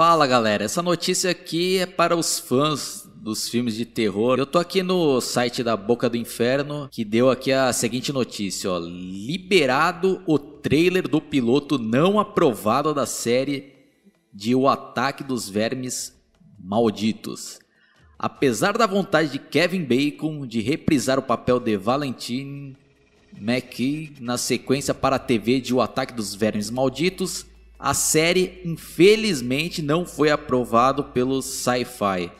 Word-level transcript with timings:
Fala 0.00 0.26
galera, 0.26 0.64
essa 0.64 0.80
notícia 0.80 1.30
aqui 1.30 1.76
é 1.76 1.84
para 1.84 2.16
os 2.16 2.38
fãs 2.38 3.06
dos 3.16 3.50
filmes 3.50 3.74
de 3.74 3.84
terror. 3.84 4.38
Eu 4.38 4.46
tô 4.46 4.58
aqui 4.58 4.82
no 4.82 5.20
site 5.20 5.62
da 5.62 5.76
Boca 5.76 6.08
do 6.08 6.16
Inferno 6.16 6.88
que 6.90 7.04
deu 7.04 7.28
aqui 7.28 7.52
a 7.52 7.70
seguinte 7.70 8.10
notícia, 8.10 8.70
ó: 8.70 8.78
liberado 8.78 10.22
o 10.26 10.38
trailer 10.38 11.06
do 11.06 11.20
piloto 11.20 11.78
não 11.78 12.18
aprovado 12.18 12.94
da 12.94 13.04
série 13.04 13.74
de 14.32 14.54
O 14.54 14.68
Ataque 14.68 15.22
dos 15.22 15.50
Vermes 15.50 16.18
Malditos. 16.58 17.58
Apesar 18.18 18.78
da 18.78 18.86
vontade 18.86 19.32
de 19.32 19.38
Kevin 19.38 19.84
Bacon 19.84 20.46
de 20.46 20.62
reprisar 20.62 21.18
o 21.18 21.22
papel 21.22 21.60
de 21.60 21.76
Valentine 21.76 22.74
McKee 23.38 24.14
na 24.18 24.38
sequência 24.38 24.94
para 24.94 25.16
a 25.16 25.18
TV 25.18 25.60
de 25.60 25.74
O 25.74 25.80
Ataque 25.82 26.14
dos 26.14 26.34
Vermes 26.34 26.70
Malditos, 26.70 27.49
a 27.80 27.94
série 27.94 28.60
infelizmente 28.62 29.80
não 29.80 30.04
foi 30.04 30.30
aprovado 30.30 31.04
pelo 31.04 31.40
Sci-Fi. 31.40 32.30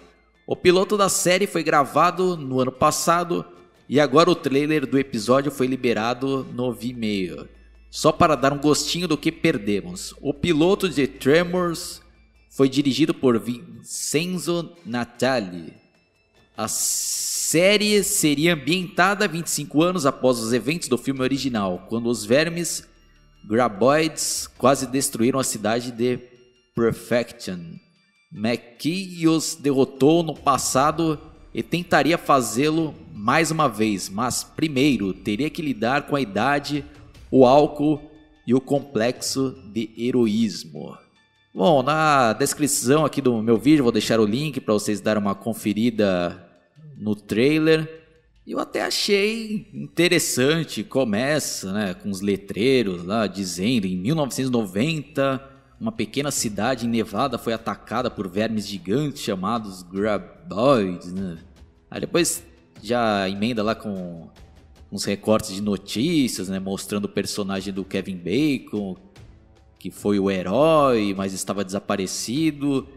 O 0.46 0.54
piloto 0.54 0.98
da 0.98 1.08
série 1.08 1.46
foi 1.46 1.62
gravado 1.62 2.36
no 2.36 2.60
ano 2.60 2.70
passado 2.70 3.46
e 3.88 3.98
agora 3.98 4.30
o 4.30 4.34
trailer 4.34 4.86
do 4.86 4.98
episódio 4.98 5.50
foi 5.50 5.66
liberado 5.66 6.46
no 6.52 6.72
Vimeo. 6.74 7.48
Só 7.90 8.12
para 8.12 8.36
dar 8.36 8.52
um 8.52 8.58
gostinho 8.58 9.08
do 9.08 9.16
que 9.16 9.32
perdemos. 9.32 10.14
O 10.20 10.34
piloto 10.34 10.88
de 10.88 11.06
Tremors 11.06 12.02
foi 12.50 12.68
dirigido 12.68 13.14
por 13.14 13.38
Vincenzo 13.38 14.76
Natali. 14.84 15.72
A 16.54 16.68
série 16.68 18.04
seria 18.04 18.52
ambientada 18.52 19.26
25 19.26 19.82
anos 19.82 20.04
após 20.04 20.38
os 20.38 20.52
eventos 20.52 20.88
do 20.88 20.98
filme 20.98 21.22
original, 21.22 21.86
quando 21.88 22.10
os 22.10 22.24
vermes 22.24 22.86
graboids 23.44 24.46
quase 24.58 24.86
destruíram 24.86 25.38
a 25.38 25.44
cidade 25.44 25.92
de 25.92 26.18
Perfection. 26.74 27.58
McKee 28.32 29.26
os 29.26 29.54
derrotou 29.54 30.22
no 30.22 30.34
passado 30.34 31.18
e 31.52 31.62
tentaria 31.62 32.16
fazê-lo 32.16 32.94
mais 33.12 33.50
uma 33.50 33.68
vez, 33.68 34.08
mas 34.08 34.44
primeiro 34.44 35.12
teria 35.12 35.50
que 35.50 35.60
lidar 35.60 36.06
com 36.06 36.16
a 36.16 36.20
idade 36.20 36.84
o 37.30 37.44
álcool 37.44 38.00
e 38.46 38.54
o 38.54 38.60
complexo 38.60 39.56
de 39.72 39.90
heroísmo. 39.98 40.96
Bom, 41.52 41.82
na 41.82 42.32
descrição 42.32 43.04
aqui 43.04 43.20
do 43.20 43.42
meu 43.42 43.58
vídeo 43.58 43.82
vou 43.82 43.92
deixar 43.92 44.20
o 44.20 44.24
link 44.24 44.60
para 44.60 44.74
vocês 44.74 45.00
darem 45.00 45.20
uma 45.20 45.34
conferida 45.34 46.48
no 46.96 47.14
trailer. 47.14 47.99
Eu 48.50 48.58
até 48.58 48.82
achei 48.82 49.68
interessante, 49.72 50.82
começa 50.82 51.72
né, 51.72 51.94
com 51.94 52.10
os 52.10 52.20
letreiros 52.20 53.04
lá 53.04 53.28
dizendo 53.28 53.86
em 53.86 53.96
1990 53.96 55.40
uma 55.80 55.92
pequena 55.92 56.32
cidade 56.32 56.84
em 56.84 56.90
Nevada 56.90 57.38
foi 57.38 57.52
atacada 57.52 58.10
por 58.10 58.28
vermes 58.28 58.66
gigantes 58.66 59.22
chamados 59.22 59.84
Graboids. 59.84 61.12
Né? 61.12 61.38
Aí 61.88 62.00
depois 62.00 62.42
já 62.82 63.28
emenda 63.28 63.62
lá 63.62 63.76
com 63.76 64.28
uns 64.90 65.04
recortes 65.04 65.54
de 65.54 65.62
notícias, 65.62 66.48
né, 66.48 66.58
mostrando 66.58 67.04
o 67.04 67.08
personagem 67.08 67.72
do 67.72 67.84
Kevin 67.84 68.16
Bacon, 68.16 68.96
que 69.78 69.92
foi 69.92 70.18
o 70.18 70.28
herói, 70.28 71.14
mas 71.16 71.32
estava 71.32 71.64
desaparecido. 71.64 72.88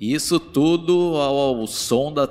Isso 0.00 0.40
tudo 0.40 1.14
ao, 1.14 1.60
ao 1.60 1.66
som 1.68 2.12
da 2.12 2.26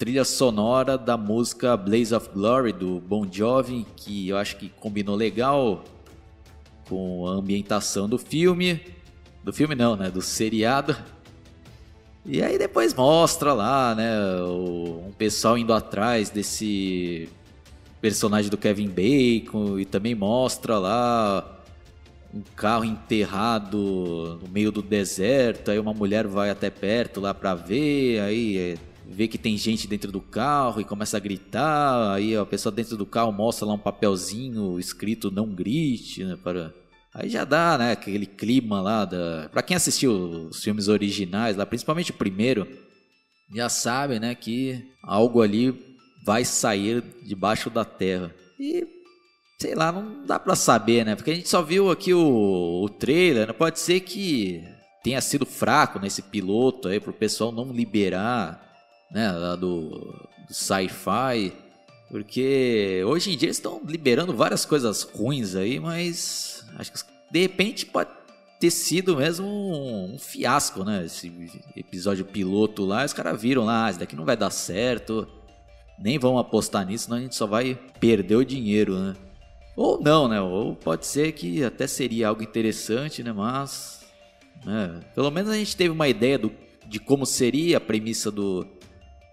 trilha 0.00 0.24
sonora 0.24 0.96
da 0.96 1.14
música 1.14 1.76
Blaze 1.76 2.14
of 2.14 2.30
Glory 2.32 2.72
do 2.72 2.98
Bon 3.00 3.28
Jovi, 3.30 3.86
que 3.94 4.30
eu 4.30 4.38
acho 4.38 4.56
que 4.56 4.70
combinou 4.70 5.14
legal 5.14 5.84
com 6.88 7.26
a 7.28 7.32
ambientação 7.32 8.08
do 8.08 8.16
filme. 8.16 8.80
Do 9.44 9.52
filme 9.52 9.74
não, 9.74 9.96
né? 9.96 10.10
Do 10.10 10.22
seriado. 10.22 10.96
E 12.24 12.42
aí 12.42 12.56
depois 12.56 12.94
mostra 12.94 13.52
lá, 13.52 13.94
né? 13.94 14.10
O, 14.40 15.04
um 15.06 15.12
pessoal 15.12 15.58
indo 15.58 15.74
atrás 15.74 16.30
desse 16.30 17.28
personagem 18.00 18.50
do 18.50 18.56
Kevin 18.56 18.88
Bacon 18.88 19.78
e 19.78 19.84
também 19.84 20.14
mostra 20.14 20.78
lá 20.78 21.60
um 22.32 22.40
carro 22.56 22.86
enterrado 22.86 24.40
no 24.42 24.48
meio 24.48 24.72
do 24.72 24.80
deserto, 24.80 25.70
aí 25.70 25.78
uma 25.78 25.92
mulher 25.92 26.26
vai 26.26 26.48
até 26.48 26.70
perto 26.70 27.20
lá 27.20 27.34
para 27.34 27.54
ver, 27.54 28.20
aí 28.20 28.56
é, 28.56 28.89
vê 29.10 29.26
que 29.26 29.36
tem 29.36 29.56
gente 29.58 29.88
dentro 29.88 30.12
do 30.12 30.20
carro 30.20 30.80
e 30.80 30.84
começa 30.84 31.16
a 31.16 31.20
gritar, 31.20 32.14
aí 32.14 32.36
a 32.36 32.46
pessoa 32.46 32.72
dentro 32.72 32.96
do 32.96 33.04
carro 33.04 33.32
mostra 33.32 33.66
lá 33.66 33.74
um 33.74 33.78
papelzinho 33.78 34.78
escrito 34.78 35.30
não 35.30 35.54
grite, 35.54 36.24
né, 36.24 36.36
para 36.42 36.72
Aí 37.12 37.28
já 37.28 37.44
dá, 37.44 37.76
né, 37.76 37.90
aquele 37.90 38.24
clima 38.24 38.80
lá 38.80 39.04
da 39.04 39.48
para 39.50 39.62
quem 39.62 39.76
assistiu 39.76 40.12
os 40.48 40.62
filmes 40.62 40.86
originais, 40.86 41.56
lá 41.56 41.66
principalmente 41.66 42.12
o 42.12 42.14
primeiro, 42.14 42.68
já 43.52 43.68
sabe, 43.68 44.20
né, 44.20 44.32
que 44.32 44.80
algo 45.02 45.42
ali 45.42 45.74
vai 46.24 46.44
sair 46.44 47.02
debaixo 47.24 47.68
da 47.68 47.84
terra. 47.84 48.32
E 48.60 48.86
sei 49.60 49.74
lá, 49.74 49.90
não 49.90 50.24
dá 50.24 50.38
para 50.38 50.54
saber, 50.54 51.04
né? 51.04 51.16
Porque 51.16 51.32
a 51.32 51.34
gente 51.34 51.48
só 51.48 51.60
viu 51.60 51.90
aqui 51.90 52.14
o, 52.14 52.82
o 52.82 52.88
trailer, 52.88 53.48
né? 53.48 53.52
pode 53.52 53.80
ser 53.80 54.00
que 54.00 54.62
tenha 55.02 55.20
sido 55.20 55.44
fraco 55.44 55.98
nesse 55.98 56.22
piloto 56.22 56.88
aí 56.88 57.00
pro 57.00 57.12
pessoal 57.12 57.50
não 57.50 57.72
liberar, 57.72 58.69
né, 59.10 59.30
lá 59.32 59.56
do, 59.56 59.88
do 60.46 60.54
sci-fi, 60.54 61.52
porque 62.08 63.02
hoje 63.06 63.32
em 63.32 63.36
dia 63.36 63.46
eles 63.46 63.56
estão 63.56 63.80
liberando 63.84 64.34
várias 64.34 64.64
coisas 64.64 65.02
ruins 65.02 65.54
aí, 65.54 65.78
mas 65.78 66.64
acho 66.76 66.92
que 66.92 66.98
de 67.30 67.40
repente 67.40 67.86
pode 67.86 68.10
ter 68.58 68.70
sido 68.70 69.16
mesmo 69.16 69.46
um, 69.46 70.14
um 70.14 70.18
fiasco, 70.18 70.84
né? 70.84 71.06
Esse 71.06 71.32
episódio 71.74 72.24
piloto 72.24 72.84
lá, 72.84 73.04
os 73.04 73.12
caras 73.12 73.40
viram 73.40 73.64
lá, 73.64 73.86
ah, 73.86 73.90
isso 73.90 73.98
daqui 73.98 74.14
não 74.14 74.24
vai 74.24 74.36
dar 74.36 74.50
certo 74.50 75.26
nem 76.00 76.18
vão 76.18 76.38
apostar 76.38 76.86
nisso, 76.86 77.04
senão 77.04 77.18
a 77.18 77.20
gente 77.20 77.36
só 77.36 77.46
vai 77.46 77.78
perder 78.00 78.36
o 78.36 78.44
dinheiro, 78.44 78.98
né? 78.98 79.14
Ou 79.76 80.00
não, 80.00 80.26
né? 80.26 80.40
Ou 80.40 80.74
pode 80.74 81.06
ser 81.06 81.32
que 81.32 81.62
até 81.62 81.86
seria 81.86 82.28
algo 82.28 82.42
interessante, 82.42 83.22
né? 83.22 83.32
Mas, 83.32 84.00
né? 84.64 85.00
pelo 85.14 85.30
menos 85.30 85.50
a 85.50 85.56
gente 85.56 85.76
teve 85.76 85.90
uma 85.90 86.08
ideia 86.08 86.38
do, 86.38 86.50
de 86.86 86.98
como 86.98 87.26
seria 87.26 87.76
a 87.76 87.80
premissa 87.80 88.30
do, 88.30 88.66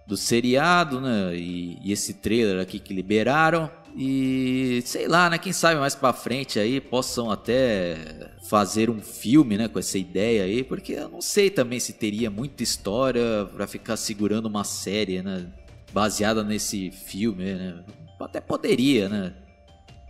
do 0.07 0.15
seriado, 0.15 1.01
né? 1.01 1.35
E, 1.35 1.77
e, 1.83 1.91
esse 1.91 2.15
trailer 2.15 2.61
aqui 2.61 2.79
que 2.79 2.93
liberaram. 2.93 3.69
E 3.95 4.81
sei 4.85 5.07
lá, 5.07 5.29
né? 5.29 5.37
Quem 5.37 5.51
sabe 5.51 5.79
mais 5.79 5.95
pra 5.95 6.13
frente 6.13 6.59
aí 6.59 6.79
possam 6.79 7.29
até 7.29 8.31
fazer 8.47 8.89
um 8.89 9.01
filme, 9.01 9.57
né? 9.57 9.67
Com 9.67 9.79
essa 9.79 9.97
ideia 9.97 10.43
aí, 10.43 10.63
porque 10.63 10.93
eu 10.93 11.09
não 11.09 11.21
sei 11.21 11.49
também 11.49 11.79
se 11.79 11.93
teria 11.93 12.29
muita 12.29 12.63
história 12.63 13.45
para 13.53 13.67
ficar 13.67 13.97
segurando 13.97 14.45
uma 14.45 14.63
série, 14.63 15.21
né? 15.21 15.47
baseada 15.91 16.43
nesse 16.43 16.91
filme, 16.91 17.53
né? 17.53 17.83
Até 18.19 18.41
poderia, 18.41 19.07
né? 19.07 19.33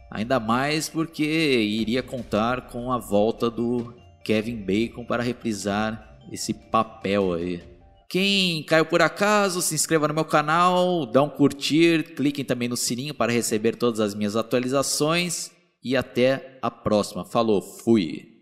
Ainda 0.09 0.39
mais 0.39 0.87
porque 0.87 1.23
iria 1.23 2.01
contar 2.01 2.67
com 2.67 2.91
a 2.91 2.97
volta 2.97 3.49
do 3.49 3.93
Kevin 4.23 4.57
Bacon 4.57 5.05
para 5.05 5.23
reprisar 5.23 6.17
esse 6.31 6.53
papel 6.53 7.33
aí. 7.33 7.63
Quem 8.09 8.63
caiu 8.63 8.85
por 8.85 9.01
acaso, 9.01 9.61
se 9.61 9.75
inscreva 9.75 10.07
no 10.07 10.13
meu 10.13 10.23
canal, 10.23 11.05
dá 11.05 11.21
um 11.21 11.29
curtir, 11.29 12.15
cliquem 12.15 12.45
também 12.45 12.69
no 12.69 12.77
sininho 12.77 13.13
para 13.13 13.33
receber 13.33 13.75
todas 13.75 13.99
as 13.99 14.15
minhas 14.15 14.35
atualizações 14.35 15.51
e 15.83 15.95
até 15.95 16.57
a 16.61 16.71
próxima. 16.71 17.25
Falou, 17.25 17.61
fui! 17.61 18.36